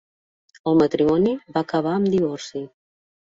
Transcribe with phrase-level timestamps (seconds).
[0.71, 2.65] El matrimoni va acabar en divorci.